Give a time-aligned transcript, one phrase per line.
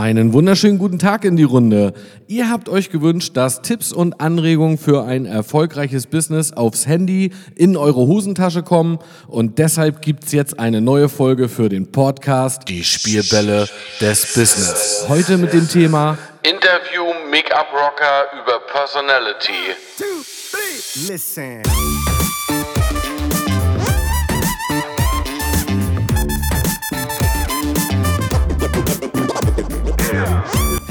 [0.00, 1.92] Einen wunderschönen guten Tag in die Runde.
[2.26, 7.76] Ihr habt euch gewünscht, dass Tipps und Anregungen für ein erfolgreiches Business aufs Handy in
[7.76, 12.82] eure Hosentasche kommen und deshalb gibt es jetzt eine neue Folge für den Podcast Die
[12.82, 13.68] Spielbälle
[14.00, 15.04] des Business.
[15.06, 19.52] Heute mit dem Thema Interview Make-up Rocker über Personality.
[19.98, 20.04] two,
[20.50, 21.12] three.
[21.12, 21.60] Listen.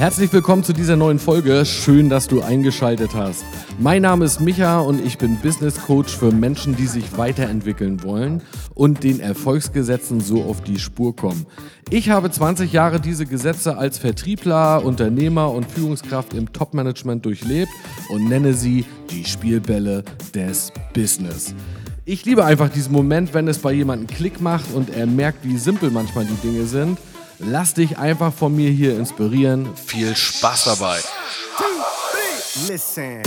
[0.00, 1.62] Herzlich willkommen zu dieser neuen Folge.
[1.66, 3.44] Schön, dass du eingeschaltet hast.
[3.78, 8.40] Mein Name ist Micha und ich bin Business Coach für Menschen, die sich weiterentwickeln wollen
[8.74, 11.44] und den Erfolgsgesetzen so auf die Spur kommen.
[11.90, 17.70] Ich habe 20 Jahre diese Gesetze als Vertriebler, Unternehmer und Führungskraft im Top-Management durchlebt
[18.08, 20.02] und nenne sie die Spielbälle
[20.34, 21.54] des Business.
[22.06, 25.58] Ich liebe einfach diesen Moment, wenn es bei jemandem Klick macht und er merkt, wie
[25.58, 26.96] simpel manchmal die Dinge sind.
[27.42, 29.74] Lass dich einfach von mir hier inspirieren.
[29.74, 30.98] Viel Spaß dabei.
[32.68, 33.22] Listen.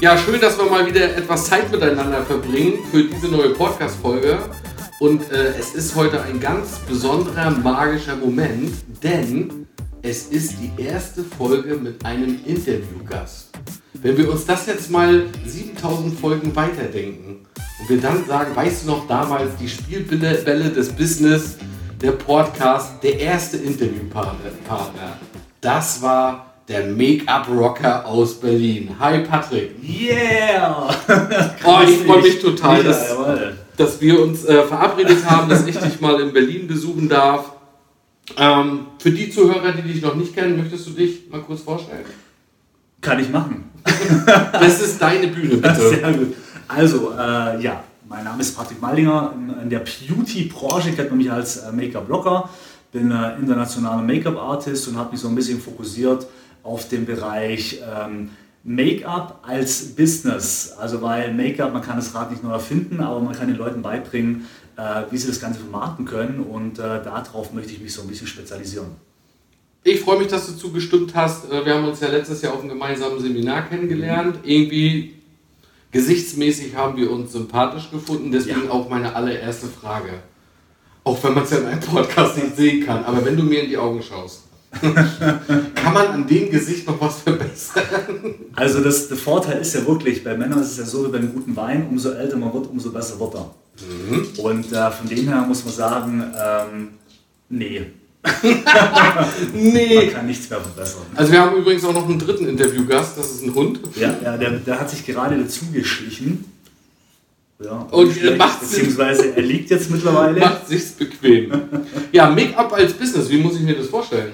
[0.00, 4.38] Ja, schön, dass wir mal wieder etwas Zeit miteinander verbringen für diese neue Podcast-Folge.
[5.00, 9.66] Und äh, es ist heute ein ganz besonderer, magischer Moment, denn
[10.00, 13.50] es ist die erste Folge mit einem Interviewgast.
[14.04, 17.46] Wenn wir uns das jetzt mal 7000 Folgen weiterdenken
[17.80, 21.56] und wir dann sagen, weißt du noch damals die Spielbälle Bälle des Business,
[22.02, 25.16] der Podcast, der erste Interviewpartner, Partner,
[25.62, 28.94] das war der Make-up-Rocker aus Berlin.
[29.00, 29.70] Hi Patrick.
[29.82, 30.94] Yeah!
[31.64, 33.56] Oh, ich freue mich total, Ja, dass, jawohl.
[33.78, 37.52] dass wir uns äh, verabredet haben, dass ich dich mal in Berlin besuchen darf.
[38.36, 42.04] Ähm, für die Zuhörer, die dich noch nicht kennen, möchtest du dich mal kurz vorstellen?
[43.04, 43.70] Kann ich machen.
[44.52, 45.88] Das ist deine Bühne, bitte.
[45.90, 46.34] Sehr gut.
[46.66, 49.34] Also, äh, ja, mein Name ist Patrick Mallinger.
[49.34, 52.48] In, in der Beauty-Branche kennt man mich als äh, Make-up-Blogger.
[52.92, 56.26] Bin äh, internationaler Make-up-Artist und habe mich so ein bisschen fokussiert
[56.62, 58.30] auf den Bereich ähm,
[58.62, 60.74] Make-up als Business.
[60.78, 63.82] Also, weil Make-up, man kann das Rad nicht nur erfinden, aber man kann den Leuten
[63.82, 66.40] beibringen, äh, wie sie das Ganze vermarkten können.
[66.40, 68.86] Und äh, darauf möchte ich mich so ein bisschen spezialisieren.
[69.86, 71.50] Ich freue mich, dass du zugestimmt hast.
[71.52, 74.38] Äh, Wir haben uns ja letztes Jahr auf einem gemeinsamen Seminar kennengelernt.
[74.42, 75.14] Irgendwie
[75.92, 78.32] gesichtsmäßig haben wir uns sympathisch gefunden.
[78.32, 78.70] Deswegen Ja.
[78.70, 80.08] auch meine allererste Frage.
[81.04, 83.04] Auch wenn man es ja in einem Podcast nicht sehen kann.
[83.04, 84.44] Aber wenn du mir in die Augen schaust,
[84.80, 87.84] kann man an dem Gesicht noch was verbessern?
[88.56, 91.18] Also das, der Vorteil ist ja wirklich, bei Männern ist es ja so wie bei
[91.18, 93.54] einem guten Wein, umso älter man wird, umso besser wird er.
[94.42, 96.88] Und äh, von dem her muss man sagen, ähm,
[97.50, 97.82] nee,
[99.54, 99.96] Nee.
[100.06, 101.02] man kann nichts mehr verbessern.
[101.14, 103.80] Also wir haben übrigens auch noch einen dritten Interviewgast, das ist ein Hund.
[103.96, 106.44] Ja, ja der, der hat sich gerade dazu geschlichen.
[107.62, 110.40] Ja, Und macht's- beziehungsweise er liegt jetzt mittlerweile.
[110.40, 111.52] Macht sich's bequem.
[112.12, 114.32] Ja, Make-up als Business, wie muss ich mir das vorstellen?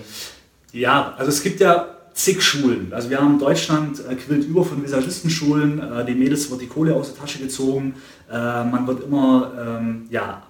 [0.72, 2.92] Ja, also es gibt ja zig Schulen.
[2.92, 5.80] Also wir haben in Deutschland äh, quillt über von Visagistenschulen.
[5.80, 7.94] Äh, die Mädels wird die Kohle aus der Tasche gezogen.
[8.30, 8.34] Äh,
[8.64, 10.42] man wird immer, ähm, ja,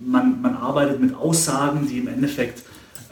[0.00, 2.62] man, man arbeitet mit Aussagen, die im Endeffekt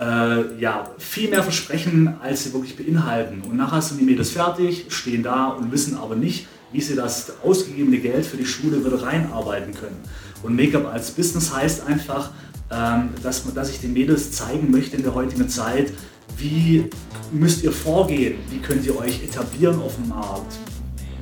[0.03, 3.43] äh, ja, viel mehr versprechen, als sie wirklich beinhalten.
[3.43, 7.33] Und nachher sind die Mädels fertig, stehen da und wissen aber nicht, wie sie das
[7.45, 10.01] ausgegebene Geld für die Schule wieder reinarbeiten können.
[10.43, 12.31] Und Make-up als Business heißt einfach,
[12.71, 15.93] ähm, dass, dass ich den Mädels zeigen möchte in der heutigen Zeit,
[16.37, 16.89] wie
[17.31, 20.55] müsst ihr vorgehen, wie könnt ihr euch etablieren auf dem Markt,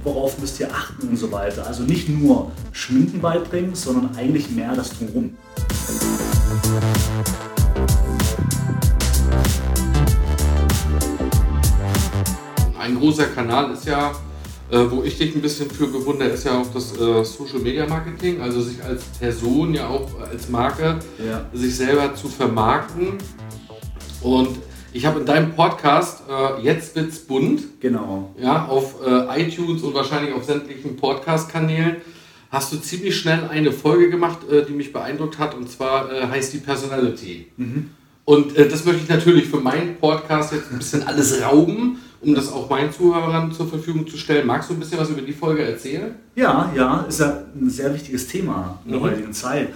[0.04, 1.66] worauf müsst ihr achten und so weiter.
[1.66, 5.36] Also nicht nur Schminken beibringen, sondern eigentlich mehr das Drumherum.
[13.10, 14.12] Großer Kanal ist ja,
[14.70, 17.86] äh, wo ich dich ein bisschen für bewundere, ist ja auch das äh, Social Media
[17.88, 21.44] Marketing, also sich als Person, ja auch als Marke, Ja.
[21.52, 23.14] sich selber zu vermarkten.
[24.22, 24.50] Und
[24.92, 28.32] ich habe in deinem Podcast, äh, jetzt wird's bunt, Genau.
[28.40, 31.96] ja, auf äh, iTunes und wahrscheinlich auf sämtlichen Podcast-Kanälen,
[32.52, 36.28] hast du ziemlich schnell eine Folge gemacht, äh, die mich beeindruckt hat, und zwar äh,
[36.28, 37.46] heißt die Personality.
[38.24, 42.34] Und äh, das möchte ich natürlich für meinen Podcast jetzt ein bisschen alles rauben, um
[42.34, 44.46] das auch meinen Zuhörern zur Verfügung zu stellen.
[44.46, 46.14] Magst du ein bisschen was über die Folge erzählen?
[46.34, 49.04] Ja, ja, ist ja ein sehr wichtiges Thema in der Mhm.
[49.04, 49.68] heutigen Zeit.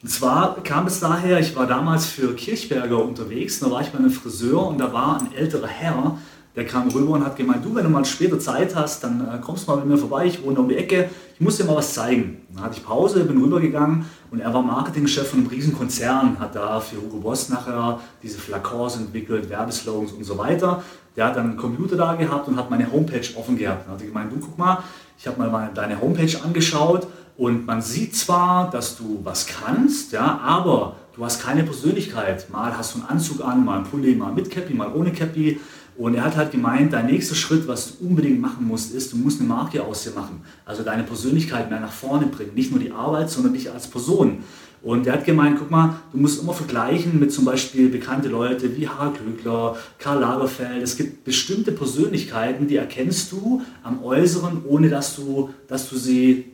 [0.00, 3.98] Und zwar kam es daher, ich war damals für Kirchberger unterwegs, da war ich bei
[3.98, 6.16] einem Friseur und da war ein älterer Herr,
[6.54, 9.38] der kam rüber und hat gemeint, du, wenn du mal später Zeit hast, dann äh,
[9.40, 11.76] kommst du mal mit mir vorbei, ich wohne um die Ecke, ich muss dir mal
[11.76, 12.38] was zeigen.
[12.54, 16.54] Dann hatte ich Pause, bin rübergegangen und er war Marketingchef von einem riesen Konzern, hat
[16.54, 20.82] da für Hugo Boss nachher diese Flakons entwickelt, Werbeslogans und so weiter.
[21.18, 23.86] Der hat dann einen Computer da gehabt und hat meine Homepage offen gehabt.
[23.86, 24.84] Dann hat er gemeint, du guck mal,
[25.18, 30.38] Ich habe mal deine Homepage angeschaut und man sieht zwar, dass du was kannst, ja,
[30.38, 32.48] aber du hast keine Persönlichkeit.
[32.50, 35.58] Mal hast du einen Anzug an, mal ein Pulli, mal mit Cappy, mal ohne Cappy.
[35.96, 39.16] Und er hat halt gemeint, dein nächster Schritt, was du unbedingt machen musst, ist, du
[39.16, 40.42] musst eine Marke aus dir machen.
[40.64, 42.54] Also deine Persönlichkeit mehr nach vorne bringen.
[42.54, 44.44] Nicht nur die Arbeit, sondern dich als Person.
[44.82, 48.76] Und er hat gemeint, guck mal, du musst immer vergleichen mit zum Beispiel bekannte Leute
[48.76, 50.82] wie Harald Glöckler, Karl Lagerfeld.
[50.82, 56.46] Es gibt bestimmte Persönlichkeiten, die erkennst du am Äußeren, ohne dass du, dass du sie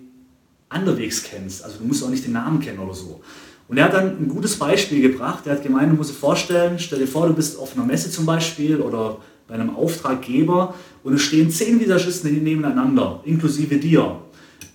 [0.71, 1.65] anderwegs kennst.
[1.65, 3.21] Also du musst auch nicht den Namen kennen oder so.
[3.69, 5.47] Und er hat dann ein gutes Beispiel gebracht.
[5.47, 8.11] Er hat gemeint, du musst dir vorstellen, stell dir vor, du bist auf einer Messe
[8.11, 14.21] zum Beispiel oder bei einem Auftraggeber und es stehen zehn Visagisten nebeneinander, inklusive dir.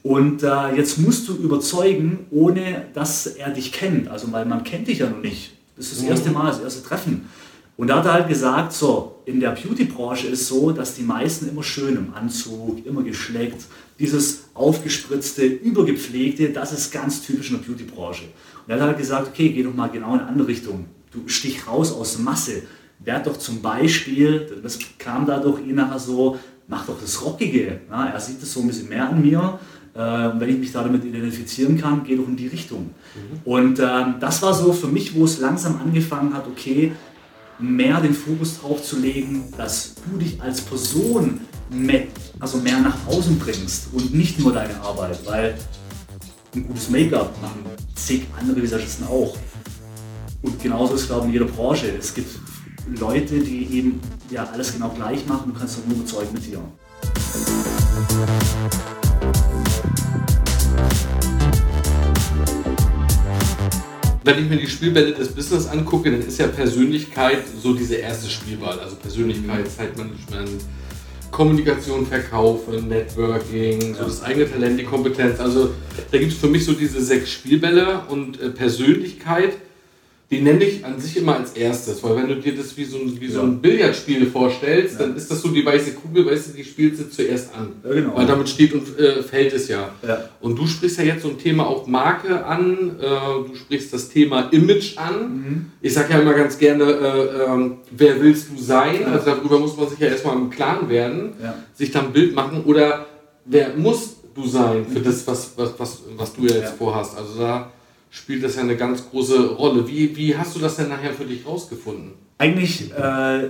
[0.03, 4.07] Und äh, jetzt musst du überzeugen, ohne dass er dich kennt.
[4.07, 5.51] Also, weil man kennt dich ja noch nicht.
[5.75, 7.29] Das ist das erste Mal, das erste Treffen.
[7.79, 11.47] Und da hat er halt gesagt, so, in der Beauty-Branche ist so, dass die meisten
[11.47, 13.63] immer schön im Anzug, immer geschleckt,
[13.97, 18.25] dieses aufgespritzte, übergepflegte, das ist ganz typisch in der Beauty-Branche.
[18.67, 20.87] Und er hat halt gesagt, okay, geh doch mal genau in eine andere Richtung.
[21.11, 22.19] Du stich raus aus
[22.99, 23.13] der.
[23.15, 26.37] Werd doch zum Beispiel, das kam dadurch ihn nachher so,
[26.67, 27.81] mach doch das Rockige.
[27.89, 29.59] Ja, er sieht das so ein bisschen mehr an mir.
[29.95, 32.91] Äh, wenn ich mich da damit identifizieren kann, geh doch in die Richtung.
[33.15, 33.51] Mhm.
[33.51, 36.91] Und äh, das war so für mich, wo es langsam angefangen hat, okay,
[37.57, 42.03] mehr den Fokus drauf zu legen, dass du dich als Person mehr,
[42.39, 45.55] also mehr nach außen bringst und nicht nur deine Arbeit, weil
[46.55, 47.65] ein gutes Make-up machen
[47.95, 49.35] zig andere Visagisten auch.
[50.41, 51.87] Und genauso ist es, glaube ich, in jeder Branche.
[51.99, 52.29] Es gibt
[52.99, 53.99] Leute, die eben
[54.29, 56.59] ja, alles genau gleich machen, du kannst doch nur überzeugen mit dir.
[64.29, 68.29] wenn ich mir die Spielbälle des Business angucke, dann ist ja Persönlichkeit so diese erste
[68.29, 68.79] Spielball.
[68.79, 70.61] Also Persönlichkeit, Zeitmanagement,
[71.31, 75.39] Kommunikation, Verkaufen, Networking, so das eigene Talent, die Kompetenz.
[75.39, 75.71] Also
[76.11, 79.53] da gibt es für mich so diese sechs Spielbälle und äh, Persönlichkeit
[80.31, 82.99] die nenne ich an sich immer als erstes, weil wenn du dir das wie so
[82.99, 83.31] ein, wie ja.
[83.31, 85.07] so ein Billardspiel vorstellst, ja.
[85.07, 87.71] dann ist das so die weiße Kugel, weißt du, die spielst du zuerst an.
[87.83, 88.15] Ja, genau.
[88.15, 89.89] Weil damit steht und äh, fällt es ja.
[90.39, 94.09] Und du sprichst ja jetzt so ein Thema auch Marke an, äh, du sprichst das
[94.09, 95.21] Thema Image an.
[95.21, 95.65] Mhm.
[95.81, 99.05] Ich sage ja immer ganz gerne, äh, ähm, wer willst du sein?
[99.05, 101.33] Also darüber muss man sich ja erstmal im Klaren werden,
[101.73, 103.07] sich dann ein Bild machen oder
[103.45, 107.17] wer musst du sein für das, was, was, was, was du ja jetzt vorhast.
[107.17, 107.71] Also da
[108.09, 109.87] spielt das ja eine ganz große Rolle.
[109.87, 112.13] Wie, wie hast du das denn nachher für dich rausgefunden?
[112.37, 113.49] Eigentlich, äh,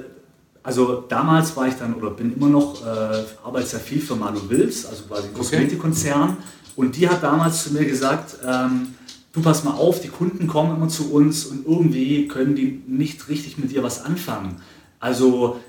[0.63, 4.41] also damals war ich dann oder bin immer noch, äh, arbeite sehr viel für Manu
[4.50, 6.38] Wills, also quasi ein Kosmetikkonzern.
[6.75, 8.95] Und die hat damals zu mir gesagt, ähm,
[9.33, 13.27] du pass mal auf, die Kunden kommen immer zu uns und irgendwie können die nicht
[13.29, 14.62] richtig mit dir was anfangen.
[15.00, 15.59] Also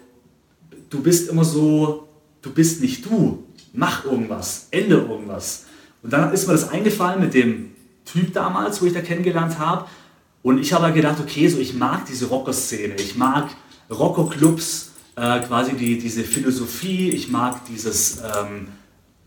[0.88, 2.08] du bist immer so,
[2.43, 5.66] du bist nicht du, mach irgendwas, ende irgendwas.
[6.02, 7.69] Und dann ist mir das eingefallen mit dem
[8.12, 9.86] Typ damals, wo ich da kennengelernt habe.
[10.42, 13.50] Und ich habe gedacht, okay, so ich mag diese Rocker-Szene, ich mag
[13.90, 18.68] Rocker-Clubs, äh, quasi die, diese Philosophie, ich mag dieses, ähm,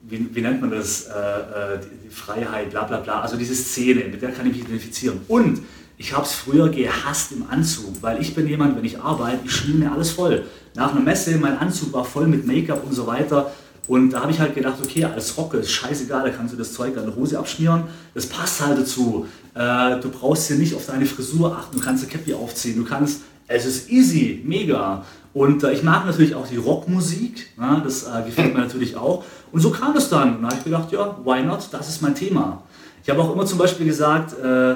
[0.01, 3.53] wie, wie, nennt man das, äh, äh, die, die Freiheit, bla bla bla, also diese
[3.53, 5.21] Szene, mit der kann ich mich identifizieren.
[5.27, 5.61] Und
[5.97, 9.51] ich habe es früher gehasst im Anzug, weil ich bin jemand, wenn ich arbeite, ich
[9.51, 10.45] schmier mir alles voll.
[10.75, 13.51] Nach einer Messe, mein Anzug war voll mit Make-up und so weiter.
[13.87, 16.73] Und da habe ich halt gedacht, okay, als Rocker ist scheißegal, da kannst du das
[16.73, 17.83] Zeug an der Hose abschmieren.
[18.13, 19.27] Das passt halt dazu.
[19.55, 22.85] Äh, du brauchst hier nicht auf deine Frisur achten, du kannst eine Cappy aufziehen, du
[22.85, 25.05] kannst, es ist easy, mega.
[25.33, 29.25] Und äh, ich mag natürlich auch die Rockmusik, ja, das äh, gefällt mir natürlich auch.
[29.51, 30.37] Und so kam es dann.
[30.37, 32.63] Und da habe ich gedacht, ja, why not, das ist mein Thema.
[33.03, 34.75] Ich habe auch immer zum Beispiel gesagt, äh,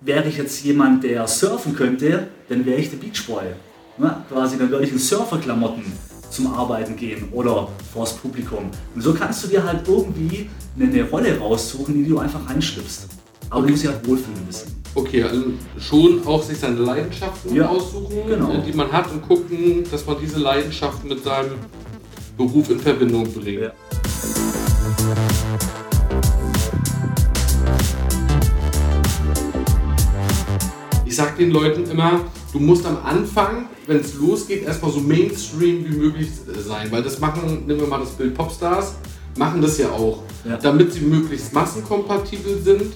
[0.00, 3.44] wäre ich jetzt jemand, der surfen könnte, dann wäre ich der Beachboy.
[3.98, 5.84] Ja, quasi, dann würde ich in Surferklamotten
[6.34, 8.70] zum Arbeiten gehen oder vors Publikum.
[8.94, 13.06] Und so kannst du dir halt irgendwie eine Rolle raussuchen, in die du einfach reinschlüpfst.
[13.50, 13.66] Aber okay.
[13.66, 14.84] du musst dich halt wohlfühlen müssen.
[14.96, 15.44] Okay, also
[15.78, 18.62] schon auch sich seine Leidenschaften ja, aussuchen, genau.
[18.64, 21.52] die man hat und gucken, dass man diese Leidenschaften mit seinem
[22.36, 23.62] Beruf in Verbindung bringt.
[23.62, 23.72] Ja.
[31.04, 32.20] Ich sag den Leuten immer,
[32.54, 36.28] du musst am Anfang, wenn es losgeht, erstmal so Mainstream wie möglich
[36.64, 36.90] sein.
[36.90, 38.94] Weil das machen, nehmen wir mal das Bild Popstars,
[39.36, 40.22] machen das ja auch.
[40.48, 40.56] Ja.
[40.56, 42.92] Damit sie möglichst massenkompatibel sind.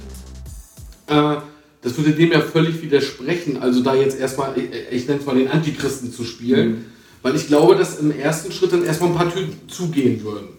[1.08, 1.36] Äh,
[1.82, 3.60] das würde dem ja völlig widersprechen.
[3.60, 6.70] Also da jetzt erstmal, ich, ich nenne es mal den Antichristen zu spielen.
[6.70, 6.84] Mhm.
[7.22, 10.57] Weil ich glaube, dass im ersten Schritt dann erstmal ein paar Türen zugehen würden.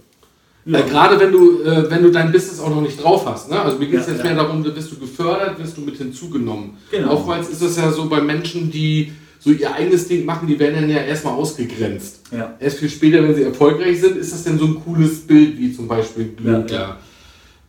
[0.70, 0.80] Ja.
[0.80, 3.50] Äh, Gerade wenn du, äh, wenn du dein Business auch noch nicht drauf hast.
[3.50, 3.60] Ne?
[3.60, 4.34] Also mir geht es ja, jetzt ja.
[4.34, 6.78] mehr darum, bist du gefördert, wirst du mit hinzugenommen.
[6.92, 7.14] Genau.
[7.14, 10.76] Oftmals ist es ja so bei Menschen, die so ihr eigenes Ding machen, die werden
[10.76, 12.22] dann ja erstmal ausgegrenzt.
[12.32, 12.56] Ja.
[12.60, 15.74] Erst viel später, wenn sie erfolgreich sind, ist das denn so ein cooles Bild wie
[15.74, 16.70] zum Beispiel Glück.
[16.70, 16.98] Ja, ja.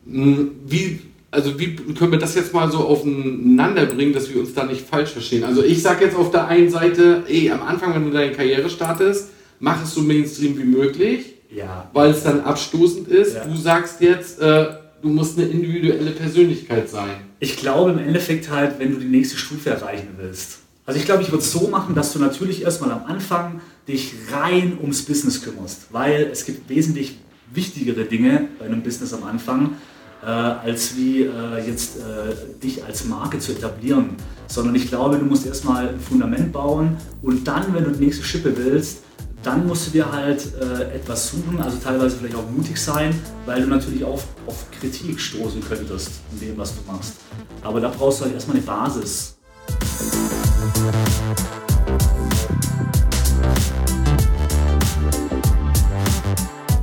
[0.06, 4.52] Hm, Wie, also wie können wir das jetzt mal so aufeinander bringen, dass wir uns
[4.52, 5.44] da nicht falsch verstehen?
[5.44, 8.68] Also ich sage jetzt auf der einen Seite, ey, am Anfang, wenn du deine Karriere
[8.68, 9.30] startest,
[9.60, 11.90] mach es so Mainstream wie möglich, Ja.
[11.92, 13.34] weil es dann abstoßend ist.
[13.34, 13.44] Ja.
[13.44, 14.66] Du sagst jetzt, äh,
[15.02, 17.10] du musst eine individuelle Persönlichkeit sein.
[17.40, 20.58] Ich glaube im Endeffekt halt, wenn du die nächste Stufe erreichen willst.
[20.86, 24.14] Also ich glaube, ich würde es so machen, dass du natürlich erstmal am Anfang dich
[24.32, 27.18] rein ums Business kümmerst, weil es gibt wesentlich
[27.52, 29.76] wichtigere Dinge bei einem Business am Anfang,
[30.22, 34.10] äh, als wie äh, jetzt äh, dich als Marke zu etablieren.
[34.46, 38.24] Sondern ich glaube, du musst erstmal ein Fundament bauen und dann, wenn du die nächste
[38.24, 39.04] Schippe willst,
[39.42, 43.62] dann musst du dir halt äh, etwas suchen, also teilweise vielleicht auch mutig sein, weil
[43.62, 47.14] du natürlich auch auf Kritik stoßen könntest in dem, was du machst.
[47.62, 49.38] Aber da brauchst du halt erstmal eine Basis.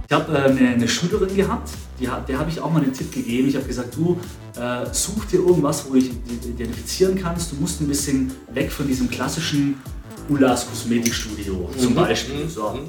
[0.09, 3.11] Ich habe äh, eine, eine Schülerin gehabt, die, der habe ich auch mal den Tipp
[3.11, 3.49] gegeben.
[3.49, 4.19] Ich habe gesagt, du
[4.55, 6.11] äh, such dir irgendwas, wo du dich
[6.45, 7.51] identifizieren kannst.
[7.51, 9.75] Du musst ein bisschen weg von diesem klassischen
[10.29, 12.47] Ulas Kosmetikstudio zum Beispiel.
[12.47, 12.79] So.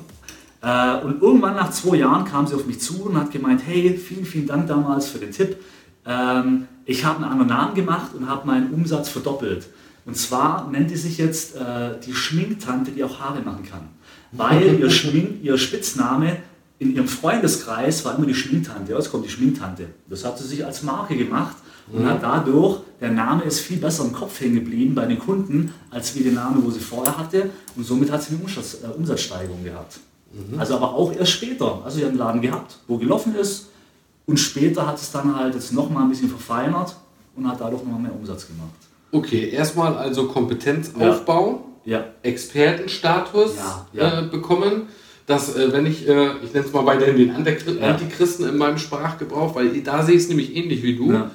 [0.60, 3.96] Äh, und irgendwann nach zwei Jahren kam sie auf mich zu und hat gemeint, hey,
[3.96, 5.56] vielen, vielen Dank damals für den Tipp.
[6.04, 9.66] Ähm, ich habe einen anderen Namen gemacht und habe meinen Umsatz verdoppelt.
[10.04, 13.88] Und zwar nennt sie sich jetzt äh, die Schminktante, die auch Haare machen kann.
[14.32, 16.38] Weil ihr, Schmink, ihr Spitzname
[16.78, 18.92] in ihrem Freundeskreis war immer die Schminktante.
[18.92, 19.86] Jetzt kommt die Schminktante.
[20.08, 21.56] Das hat sie sich als Marke gemacht
[21.92, 25.72] und hat dadurch, der Name ist viel besser im Kopf hängen geblieben bei den Kunden,
[25.90, 27.50] als wie der Name, wo sie vorher hatte.
[27.76, 29.98] Und somit hat sie eine Umsatz, äh, Umsatzsteigerung gehabt.
[30.58, 31.80] Also aber auch erst später.
[31.84, 33.68] Also sie hat einen Laden gehabt, wo gelaufen ist.
[34.26, 36.94] Und später hat es dann halt jetzt nochmal ein bisschen verfeinert
[37.34, 38.68] und hat dadurch nochmal mehr Umsatz gemacht.
[39.10, 42.04] Okay, erstmal also Kompetenzaufbau, Ja.
[42.22, 44.18] Expertenstatus Ja, ja.
[44.20, 44.82] Äh, bekommen.
[45.26, 47.88] Dass, äh, wenn ich, äh, ich nenne es mal weiterhin den Antikri- Ja.
[47.90, 51.12] Antichristen in meinem Sprachgebrauch, weil da sehe ich es nämlich ähnlich wie du.
[51.12, 51.30] Ja.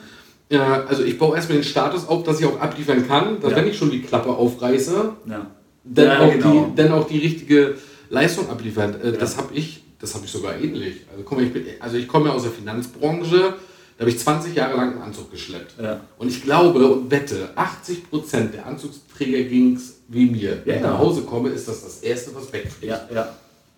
[0.54, 0.58] Äh,
[0.88, 3.58] also ich baue erstmal den Status auf, dass ich auch abliefern kann, dass Ja.
[3.58, 5.48] wenn ich schon die Klappe aufreiße, Ja.
[5.84, 6.66] dann, Ja, auch, genau.
[6.70, 7.76] die, dann auch die richtige
[8.10, 8.96] Leistung abliefern.
[9.02, 9.18] Äh, Ja.
[9.18, 11.02] Das habe ich, das habe ich sogar ähnlich.
[11.12, 13.56] Also, mal, ich bin, also ich komme ja aus der Finanzbranche,
[13.98, 15.76] da habe ich 20 Jahre lang einen Anzug geschleppt.
[15.82, 16.00] Ja.
[16.18, 20.62] Und ich glaube und wette, 80% der Anzugsträger ging es wie mir.
[20.66, 20.92] Wenn ich Ja.
[20.92, 22.92] nach Hause komme, ist das das Erste, was wegfliegt.
[22.92, 23.30] Ja, ja.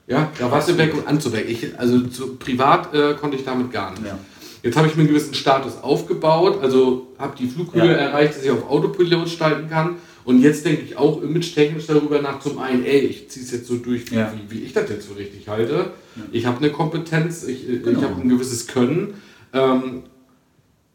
[0.07, 1.45] Ja, Krawatte weg und Anzug weg.
[1.49, 4.03] Ich, also zu, privat äh, konnte ich damit gar nicht.
[4.65, 4.69] Ja.
[4.69, 7.91] Jetzt habe ich mir einen gewissen Status aufgebaut, also habe die Flughöhe Ja.
[7.93, 9.95] erreicht, dass ich auf Autopilot schalten kann.
[10.23, 13.67] Und jetzt denke ich auch image-technisch darüber nach, zum einen, ey, ich ziehe es jetzt
[13.67, 14.33] so durch, wie, Ja.
[14.49, 15.91] wie, wie ich das jetzt so richtig halte.
[16.31, 17.99] Ich habe eine Kompetenz, ich, äh, Genau.
[17.99, 19.13] ich habe ein gewisses Können.
[19.53, 20.01] Ähm,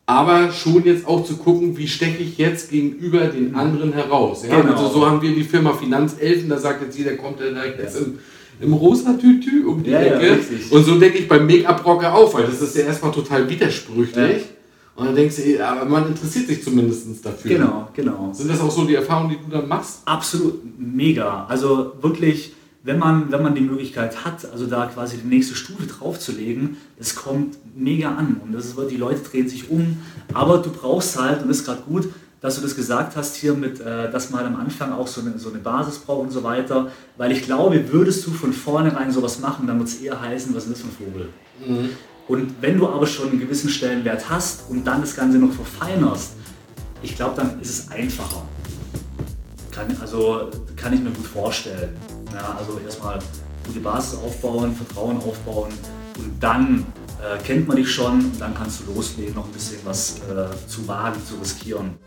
[0.07, 4.43] aber schon jetzt auch zu gucken, wie steche ich jetzt gegenüber den anderen heraus.
[4.45, 4.61] Ja?
[4.61, 4.73] Genau.
[4.73, 8.03] Also so haben wir die Firma Finanzelfen, da sagt jetzt jeder, kommt der direkt jetzt
[8.61, 10.37] im, rosa Tütü um die Ja, ja, Ecke.
[10.39, 10.73] richtig.
[10.73, 14.45] und so denke ich beim Make-up-Rocker auch, weil das ist ja erstmal total widersprüchlich.
[14.97, 17.51] Und dann denkst du, aber man interessiert sich zumindest dafür.
[17.57, 18.31] Genau, genau.
[18.35, 20.01] Sind das auch so die Erfahrungen, die du dann machst?
[20.05, 21.47] Absolut mega.
[21.49, 22.53] Also wirklich,
[22.83, 27.15] wenn man, wenn man die Möglichkeit hat, also da quasi die nächste Stufe draufzulegen, es
[27.15, 28.41] kommt mega an.
[28.45, 29.97] Und das ist, die Leute drehen sich um.
[30.35, 32.09] Aber du brauchst halt, und das ist gerade gut,
[32.41, 35.39] dass du das gesagt hast hier mit, äh, dass man am Anfang auch so eine,
[35.39, 36.91] so eine Basis braucht und so weiter.
[37.17, 40.65] Weil ich glaube, würdest du von vornherein sowas machen, dann wird es eher heißen, was
[40.65, 41.29] ist das für ein Vogel?
[42.29, 46.33] Und wenn du aber schon einen gewissen Stellenwert hast und dann das Ganze noch verfeinerst,
[47.03, 48.43] ich glaube, dann ist es einfacher.
[49.71, 51.97] Kann, also kann ich mir gut vorstellen.
[52.33, 53.19] Ja, also erstmal
[53.67, 55.71] gute Basis aufbauen, Vertrauen aufbauen
[56.19, 56.87] und dann
[57.23, 60.47] äh, kennt man dich schon und dann kannst du loslegen, noch ein bisschen was äh,
[60.69, 61.99] zu wagen, zu riskieren.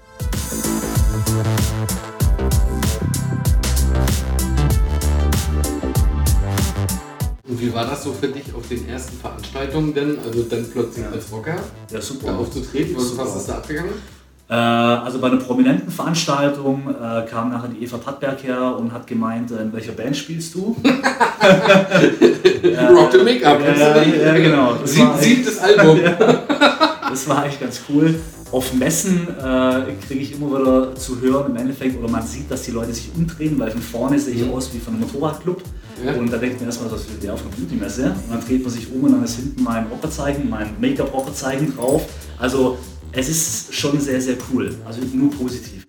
[7.47, 10.17] Und wie war das so für dich auf den ersten Veranstaltungen denn?
[10.25, 12.37] Also dann plötzlich als Rocker Ja, da super.
[12.37, 12.95] aufzutreten?
[12.95, 13.91] Was, was ist da abgegangen?
[14.49, 19.07] Äh, also bei einer prominenten Veranstaltung äh, kam nachher die Eva Pattberg her und hat
[19.07, 20.75] gemeint, äh, in welcher Band spielst du?
[21.43, 24.73] Rock the Make-up, ja, genau.
[24.81, 25.99] Das Sieb, war- siebtes Album.
[27.09, 28.15] Das war echt ganz cool.
[28.51, 32.63] Auf Messen äh, kriege ich immer wieder zu hören, im Endeffekt, oder man sieht, dass
[32.63, 35.61] die Leute sich umdrehen, weil von vorne sehe ich aus wie von einem Motorradclub.
[36.03, 36.13] Ja.
[36.13, 38.05] Und da denkt man erstmal, was will der auf einer Beauty-Messe?
[38.05, 42.03] Und dann dreht man sich um und dann ist hinten mein Rockerzeichen, mein Make-up-Rockerzeichen drauf.
[42.39, 42.79] Also
[43.11, 44.73] es ist schon sehr, sehr cool.
[44.83, 45.82] Also nur positiv.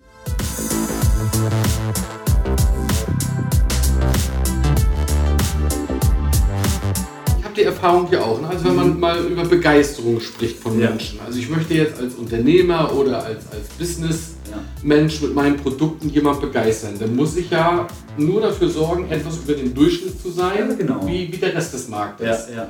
[7.85, 8.41] Erfahrung ja auch.
[8.41, 8.47] Ne?
[8.49, 10.89] Also wenn man mal über Begeisterung spricht von Ja.
[10.89, 11.19] Menschen.
[11.25, 16.93] Also ich möchte jetzt als Unternehmer oder als, als Business-Mensch mit meinen Produkten jemand begeistern.
[16.99, 17.87] Dann muss ich ja
[18.17, 21.05] nur dafür sorgen, etwas über den Durchschnitt zu sein, Ja, genau.
[21.07, 22.47] wie, wie der Rest des Marktes.
[22.49, 22.67] Ja, ja.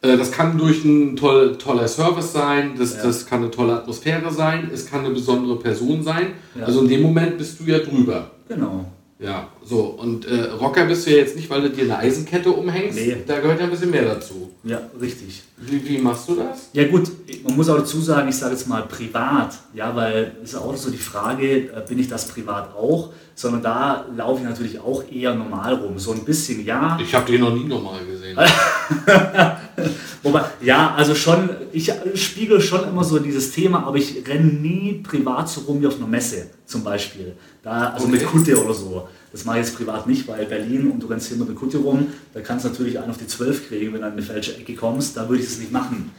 [0.00, 3.02] Äh, Das kann durch ein toll, toller Service sein, das, Ja.
[3.04, 6.28] das kann eine tolle Atmosphäre sein, es kann eine besondere Person sein.
[6.58, 6.66] Ja.
[6.66, 8.30] Also in dem Moment bist du ja drüber.
[8.48, 8.86] Genau.
[9.20, 9.80] Ja, so.
[9.80, 12.96] Und äh, Rocker bist du ja jetzt nicht, weil du dir eine Eisenkette umhängst.
[12.96, 13.16] Nee.
[13.26, 14.52] Da gehört ja ein bisschen mehr dazu.
[14.62, 15.42] Ja, richtig.
[15.56, 16.68] Wie, wie machst du das?
[16.72, 17.10] Ja gut,
[17.44, 20.76] man muss auch dazu sagen, ich sage jetzt mal privat, ja, weil ist ja auch
[20.76, 25.02] so die Frage, äh, bin ich das privat auch, sondern da laufe ich natürlich auch
[25.10, 28.38] eher normal rum, so ein bisschen ja, Ich habe dich noch nie normal gesehen.
[30.28, 35.00] wobei, ja, also schon, ich spiegel schon immer so dieses Thema, aber ich renne nie
[35.02, 38.30] privat so rum wie auf einer Messe zum Beispiel, da, also mit Okay.
[38.30, 39.08] Kutte oder so.
[39.32, 42.06] Das mache ich jetzt privat nicht, weil Berlin und du rennst hier mit Kutte rum,
[42.32, 44.74] da kannst du natürlich einen auf die 12 kriegen, wenn du in eine falsche Ecke
[44.74, 46.10] kommst, da würde ich das nicht machen.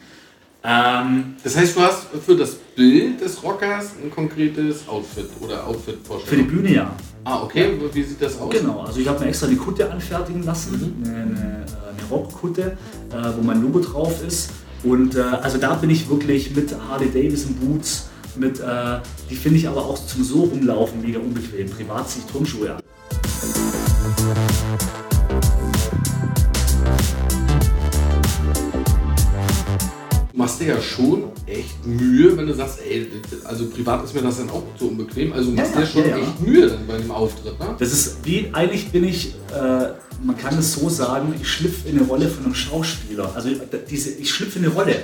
[0.64, 5.64] Ähm, Das heißt, du hast für das Bild des Rockers ein konkretes Outfit oder für
[5.64, 6.48] die Outfit-Vorstellung.
[6.48, 6.92] Bühne ja.
[7.24, 7.78] Ah, okay.
[7.94, 8.50] Wie sieht das aus?
[8.50, 12.78] Genau, also ich habe mir extra eine Kutte anfertigen lassen, eine, eine, äh, eine Rockkutte,
[13.12, 14.52] äh, wo mein Logo drauf ist.
[14.84, 19.00] Und äh, also da bin ich wirklich mit Harley Davidson Boots, mit, äh,
[19.30, 21.70] die finde ich aber auch zum so rumlaufen mega unbequem.
[21.70, 22.82] Privat ziehe ich Turnschuhe an.
[30.60, 33.08] Machst dir ja schon echt Mühe, wenn du sagst, ey,
[33.46, 35.32] also privat ist mir das dann auch so unbequem.
[35.34, 36.18] Also du machst Ja, dir schon ja, ja.
[36.18, 37.76] echt Mühe dann bei dem Auftritt, ne?
[37.78, 41.98] Das ist wie, eigentlich bin ich, äh, man kann es so sagen, ich schlüpfe in
[41.98, 43.32] eine Rolle von einem Schauspieler.
[43.36, 43.50] Also
[43.90, 44.96] diese, ich schlüpfe in eine Rolle.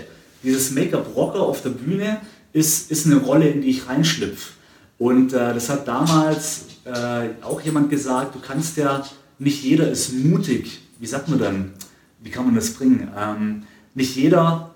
[0.44, 2.22] Dieses Make-up-Rocker auf der Bühne
[2.54, 4.54] ist, ist eine Rolle, in die ich reinschlüpfe.
[4.98, 9.04] Und äh, das hat damals äh, auch jemand gesagt, du kannst ja,
[9.40, 10.82] nicht jeder ist mutig.
[11.00, 11.74] Wie sagt man dann?
[12.22, 13.10] Wie kann man das bringen?
[13.18, 14.75] Ähm, nicht jeder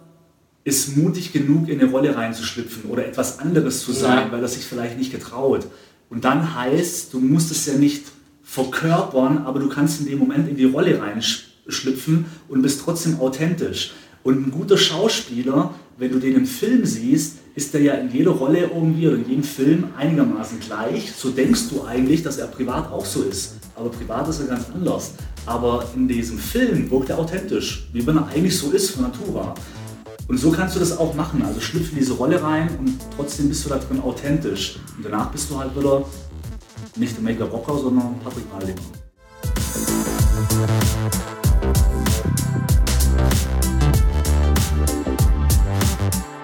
[0.69, 4.31] ist mutig genug, in eine Rolle reinzuschlüpfen oder etwas anderes zu sagen, Ja.
[4.31, 5.67] weil er sich vielleicht nicht getraut.
[6.09, 8.05] Und dann heißt, du musst es ja nicht
[8.43, 13.91] verkörpern, aber du kannst in dem Moment in die Rolle reinschlüpfen und bist trotzdem authentisch.
[14.23, 18.31] Und ein guter Schauspieler, wenn du den im Film siehst, ist der ja in jeder
[18.31, 21.11] Rolle irgendwie oder in jedem Film einigermaßen gleich.
[21.15, 23.55] So denkst du eigentlich, dass er privat auch so ist.
[23.75, 25.13] Aber privat ist er ganz anders.
[25.45, 29.53] Aber in diesem Film wirkt er authentisch, wie wenn er eigentlich so ist von Natura.
[30.29, 31.41] Und so kannst du das auch machen.
[31.43, 34.77] Also schlüpf in diese Rolle rein und trotzdem bist du da drin authentisch.
[34.95, 36.05] Und danach bist du halt wieder
[36.97, 38.75] nicht der Make-up-Rocker, sondern Patrick Malding.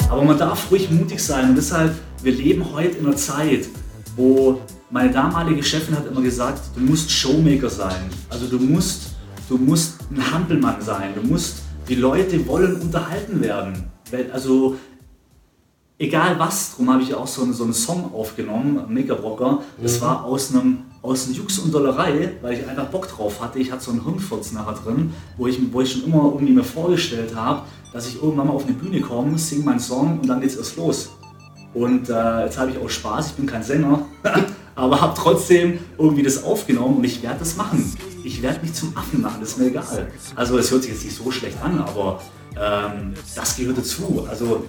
[0.10, 1.50] Aber man darf ruhig mutig sein.
[1.50, 1.93] Und deshalb,
[2.24, 3.67] wir leben heute in einer Zeit,
[4.15, 8.10] wo meine damalige Chefin hat immer gesagt, du musst Showmaker sein.
[8.30, 9.12] Also du musst,
[9.48, 11.13] du musst ein Hampelmann sein.
[11.13, 13.91] Du musst, die Leute wollen unterhalten werden.
[14.34, 14.76] Also
[15.98, 19.62] egal was, darum habe ich auch so einen, so einen Song aufgenommen, Make-up Rocker.
[19.82, 23.60] Das war aus einem aus einem Jux und Dollerei, weil ich einfach Bock drauf hatte.
[23.60, 26.63] Ich hatte so einen Hirnfurz nachher drin, wo ich, wo ich schon immer irgendwie mir
[26.63, 27.62] vorgestellt habe,
[27.93, 30.78] dass ich irgendwann mal auf eine Bühne komme, singe meinen Song und dann geht's erst
[30.78, 31.12] los.
[31.74, 34.06] Und äh, jetzt habe ich auch Spaß, ich bin kein Sänger,
[34.75, 37.95] aber habe trotzdem irgendwie das aufgenommen und ich werde das machen.
[38.23, 40.11] Ich werde mich zum Affen machen, das ist mir egal.
[40.35, 42.21] Also es hört sich jetzt nicht so schlecht an, aber
[42.59, 44.25] ähm, das gehört dazu.
[44.29, 44.65] Also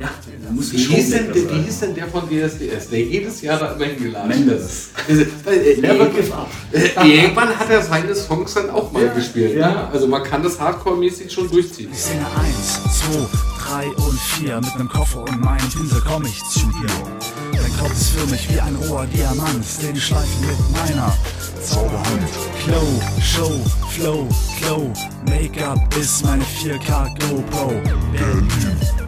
[0.00, 0.08] ja,
[0.50, 3.84] muss Wie hieß, denn, wie hieß denn der von DSDS, der jedes Jahr da immer
[3.84, 4.88] hingeladen Mendes.
[5.06, 5.20] ist?
[5.46, 6.48] Äh, Never irgendwann- give up.
[6.72, 9.56] äh, Irgendwann hat er seine Songs dann auch mal Ja, gespielt.
[9.56, 9.70] ja.
[9.70, 9.88] Ne?
[9.92, 11.90] Also man kann das Hardcore-mäßig schon durchziehen.
[11.92, 13.28] Ich singe eins, zwei,
[13.64, 14.60] drei und vier.
[14.60, 17.41] Mit nem Koffer und meinem Pinsel komm ich zu dir.
[17.62, 21.16] Dein Kopf ist für mich wie ein roher Diamant, den schleifen mit meiner
[21.62, 22.28] Zauberhand.
[22.64, 23.52] Glow, Show,
[23.90, 24.28] Flow,
[24.60, 24.92] Glow.
[25.26, 27.68] Make-up ist meine 4K GoPro.
[28.12, 28.48] Berlin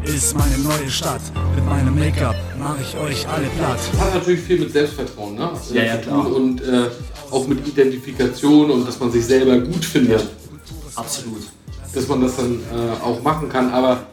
[0.05, 1.21] ist meine neue Stadt.
[1.57, 3.81] Mit meinem Make-up mach ich euch alle platt.
[3.99, 5.51] Hat natürlich viel mit Selbstvertrauen ne?
[5.73, 6.37] Ja, ja, tun klar.
[6.37, 6.91] und äh,
[7.33, 10.21] auch mit Identifikation und dass man sich selber gut findet.
[10.21, 10.27] Ja.
[10.95, 11.43] Absolut.
[11.93, 13.73] Dass man das dann äh, auch machen kann.
[13.73, 14.07] Aber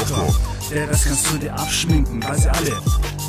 [0.00, 0.34] Rocker,
[0.72, 2.72] der Rest kannst du dir abschminken, weil sie alle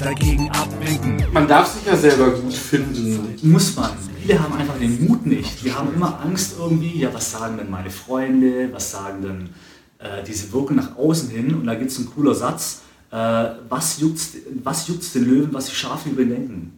[0.02, 1.24] dagegen abwinken.
[1.34, 3.36] man darf sich ja selber gut finden.
[3.44, 3.92] Muss man.
[4.22, 5.64] Viele haben einfach den Mut nicht.
[5.64, 9.50] Wir haben immer Angst irgendwie, ja, was sagen denn meine Freunde, was sagen denn
[10.00, 11.54] äh, diese Wirken nach außen hin?
[11.56, 13.16] Und da gibt es einen cooler Satz, äh,
[13.70, 14.34] was juckt's
[14.64, 16.74] was juckt's den Löwen, was die Schafe über ihn denken?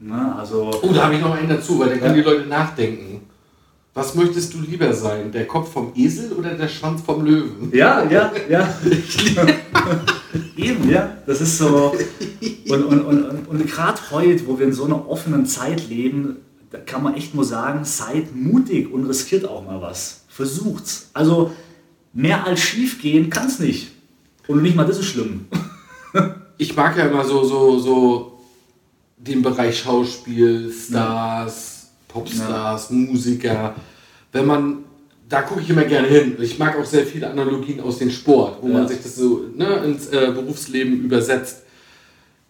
[0.00, 0.34] Ne?
[0.36, 2.22] Also, Oh, da habe ich noch einen dazu, weil da können Ja.
[2.22, 3.20] die Leute nachdenken.
[3.94, 5.32] Was möchtest du lieber sein?
[5.32, 7.70] Der Kopf vom Esel oder der Schwanz vom Löwen?
[7.74, 8.74] Ja, ja, ja.
[10.56, 11.18] Eben, ja.
[11.26, 11.94] Das ist so.
[12.70, 16.38] Und, und, und, und, gerade heute, wo wir in so einer offenen Zeit leben,
[16.70, 20.24] da kann man echt nur sagen, seid mutig und riskiert auch mal was.
[20.28, 21.10] Versucht's.
[21.12, 21.52] Also
[22.14, 23.92] mehr als schief gehen kann's nicht.
[24.46, 25.46] Und nicht mal das ist schlimm.
[26.58, 28.38] Ich mag ja immer so, so, so
[29.16, 31.71] den Bereich Schauspiel, Stars,
[32.12, 33.74] Popstars, Musiker.
[34.32, 34.78] Wenn man,
[35.28, 36.36] da gucke ich immer gerne hin.
[36.40, 38.74] Ich mag auch sehr viele Analogien aus dem Sport, wo Ja.
[38.74, 41.58] man sich das so ne, ins äh, Berufsleben übersetzt.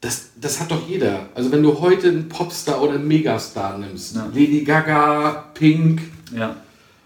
[0.00, 1.28] Das, das hat doch jeder.
[1.34, 4.26] Also wenn du heute einen Popstar oder einen Megastar nimmst, Ja.
[4.34, 6.00] Lady Gaga, Pink,
[6.36, 6.56] Ja.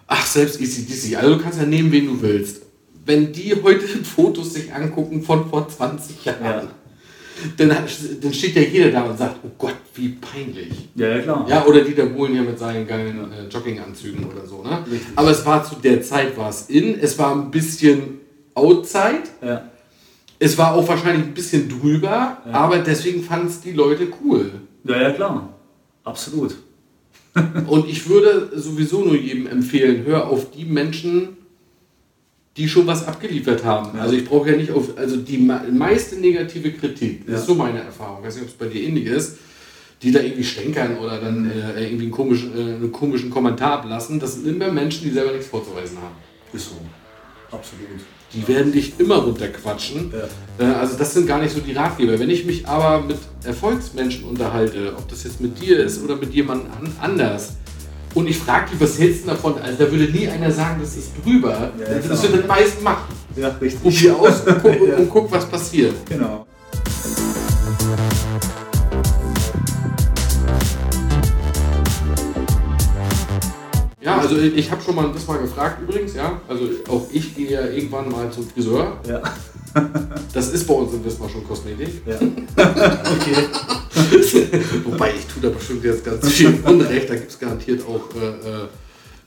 [0.08, 1.16] Ach, selbst ECDC.
[1.16, 2.62] Also du kannst ja nehmen, wen du willst.
[3.04, 6.62] Wenn die heute Fotos sich angucken von vor 20 Jahren, Ja.
[7.56, 10.88] Dann, dann steht ja jeder da und sagt, oh Gott, wie peinlich.
[10.94, 11.46] Ja, ja, klar.
[11.48, 14.62] Ja, oder Dieter Bohlen hier mit seinen geilen äh, Jogginganzügen oder so.
[14.62, 14.78] Ne?
[14.90, 15.08] Richtig.
[15.16, 18.20] Aber es war zu der Zeit war es in, es war ein bisschen
[18.54, 19.70] Outside, Ja.
[20.38, 24.50] es war auch wahrscheinlich ein bisschen drüber, aber deswegen fanden es die Leute cool.
[24.84, 25.52] ja, ja, klar.
[26.04, 26.54] Absolut.
[27.66, 31.35] Und ich würde sowieso nur jedem empfehlen, hör auf die Menschen,
[32.56, 33.98] die schon was abgeliefert haben.
[33.98, 37.40] Also ich brauche ja nicht auf, also die me- meiste negative Kritik, das Ja.
[37.40, 39.36] ist so meine Erfahrung, ich weiß nicht, ob es bei dir ähnlich ist,
[40.02, 44.18] die da irgendwie stänkern oder dann äh, irgendwie einen komischen, äh, einen komischen Kommentar ablassen,
[44.20, 46.14] das sind immer Menschen, die selber nichts vorzuweisen haben.
[46.52, 46.76] Ist so.
[47.50, 48.00] Absolut.
[48.34, 50.12] Die werden dich immer runterquatschen.
[50.58, 52.18] Äh, Also das sind gar nicht so die Ratgeber.
[52.18, 56.34] Wenn ich mich aber mit Erfolgsmenschen unterhalte, ob das jetzt mit dir ist oder mit
[56.34, 57.54] jemandem an anders,
[58.16, 59.58] und ich frage die, was hältst du davon?
[59.62, 61.70] Also da würde nie einer sagen, das ist drüber.
[61.78, 63.14] Ja, das ist für den meisten machen.
[63.36, 63.82] Ja, richtig.
[63.82, 64.96] Probier aus und guck, Ja.
[64.96, 65.94] und guck, was passiert.
[66.08, 66.46] Genau.
[74.00, 76.40] Ja, also ich habe schon mal das mal gefragt übrigens, ja.
[76.48, 78.98] Also auch ich gehe ja irgendwann mal zum Friseur.
[79.08, 79.20] Ja.
[80.32, 82.02] Das ist bei uns in Wismar schon Kosmetik.
[82.06, 82.14] ja.
[82.56, 83.46] okay.
[84.84, 88.26] Wobei ich tue da bestimmt jetzt ganz viel Unrecht, da gibt es garantiert auch äh,
[88.28, 88.68] äh,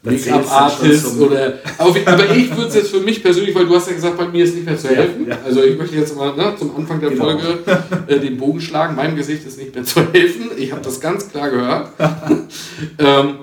[0.02, 1.60] Make-up-Artists oder.
[1.78, 4.28] Aber, aber ich würde es jetzt für mich persönlich, weil du hast ja gesagt, bei
[4.28, 5.28] mir ist nicht mehr zu helfen.
[5.28, 5.38] ja.
[5.44, 7.26] Also ich möchte jetzt mal ne, zum Anfang der Genau.
[7.26, 7.60] Folge
[8.08, 8.96] äh, den Bogen schlagen.
[8.96, 10.52] Meinem Gesicht ist nicht mehr zu helfen.
[10.58, 11.90] Ich habe das ganz klar gehört.
[12.98, 13.40] ähm,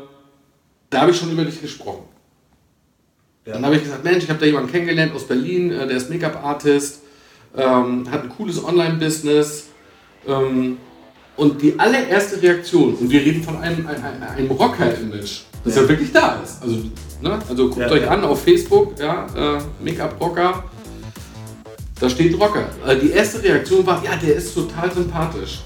[0.88, 2.04] da habe ich schon über dich gesprochen.
[3.44, 3.52] Ja.
[3.54, 6.08] Dann habe ich gesagt, Mensch, ich habe da jemanden kennengelernt aus Berlin, äh, der ist
[6.10, 7.02] Make-up-Artist,
[7.56, 9.66] ähm, hat ein cooles Online-Business.
[10.26, 10.78] Ähm,
[11.36, 15.82] und die allererste Reaktion, und wir reden von einem, einem, einem Rocker-Image, das ja.
[15.82, 15.88] Ja.
[15.88, 16.62] wirklich da ist.
[16.62, 16.76] Also,
[17.20, 17.38] ne?
[17.48, 18.08] also guckt Ja, euch ja.
[18.08, 20.64] an auf Facebook, ja, äh, Make-up-Rocker,
[21.98, 22.66] da steht Rocker.
[22.86, 25.60] Äh, die erste Reaktion war, ja, der ist total sympathisch.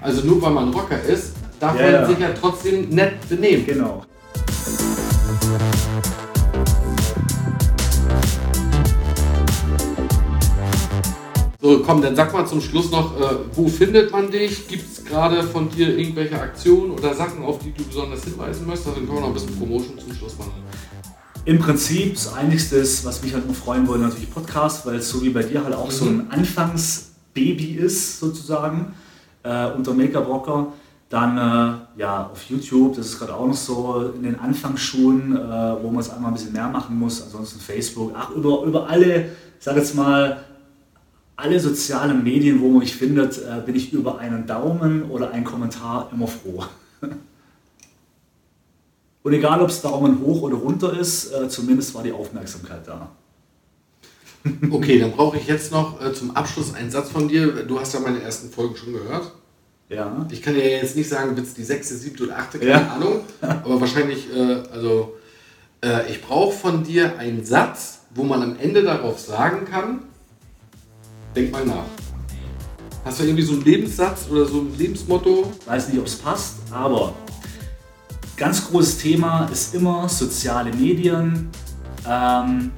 [0.00, 3.66] Also nur weil man Rocker ist, darf man sich ja trotzdem nett benehmen.
[3.66, 4.04] Genau.
[11.68, 14.66] So, komm, dann sag mal zum Schluss noch, äh, wo findet man dich?
[14.68, 18.96] Gibt es gerade von dir irgendwelche Aktionen oder Sachen, auf die du besonders hinweisen möchtest?
[18.96, 20.52] Dann können wir noch ein bisschen Promotion zum Schluss machen.
[21.44, 25.20] Im Prinzip das Einzige, was mich halt nur freuen würde, natürlich Podcast, weil es so
[25.22, 28.94] wie bei dir halt auch so ein Anfangsbaby ist, sozusagen,
[29.42, 30.68] äh, unter Make-up Rocker.
[31.10, 35.82] Dann äh, ja, auf YouTube, das ist gerade auch noch so in den Anfangsschulen, äh,
[35.82, 37.22] wo man es einmal ein bisschen mehr machen muss.
[37.22, 40.38] Ansonsten Facebook, ach, über, über alle, sag jetzt mal,
[41.38, 45.44] alle sozialen Medien, wo man mich findet, äh, bin ich über einen Daumen oder einen
[45.44, 46.64] Kommentar immer froh.
[49.22, 53.10] Und egal, ob es Daumen hoch oder runter ist, äh, zumindest war die Aufmerksamkeit da.
[54.70, 57.64] Okay, dann brauche ich jetzt noch äh, zum Abschluss einen Satz von dir.
[57.64, 59.32] Du hast ja meine ersten Folgen schon gehört.
[59.88, 60.26] Ja.
[60.30, 62.94] Ich kann dir jetzt nicht sagen, wird es die sechste, siebte oder achte, keine Ja.
[62.94, 63.20] Ahnung.
[63.40, 65.16] Aber wahrscheinlich, äh, also
[65.84, 70.07] äh, ich brauche von dir einen Satz, wo man am Ende darauf sagen kann,
[71.34, 71.84] denk mal nach.
[73.04, 75.52] Hast du irgendwie so einen Lebenssatz oder so ein Lebensmotto?
[75.66, 77.14] Weiß nicht, ob es passt, aber
[78.36, 81.50] ganz großes Thema ist immer soziale Medien,
[82.06, 82.70] ähm,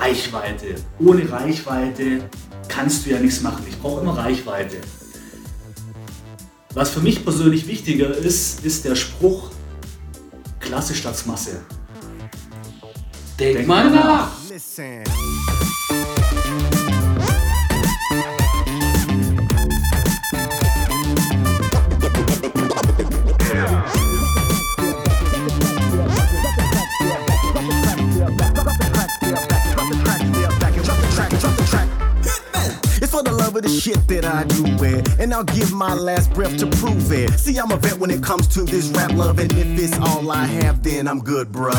[0.00, 0.74] Reichweite.
[0.98, 2.28] Ohne Reichweite
[2.68, 3.64] kannst du ja nichts machen.
[3.68, 4.78] Ich brauche immer Reichweite.
[6.74, 9.50] Was für mich persönlich wichtiger ist, ist der Spruch
[10.60, 11.60] Klasse statt Masse.
[13.38, 14.30] Denk, Denk mal mal nach.
[33.60, 35.18] The shit that I do it.
[35.18, 37.30] And I'll give my last breath to prove it.
[37.40, 39.40] See, I'm a vet when it comes to this rap love.
[39.40, 41.72] And if it's all I have, then I'm good, bruh.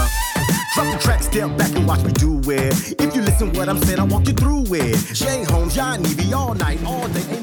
[0.75, 2.99] Drop the track, step back and watch me do it.
[3.01, 4.97] If you listen what I'm saying, I'll walk you through it.
[5.15, 7.38] Jay Holmes, John Evie, all night, all day,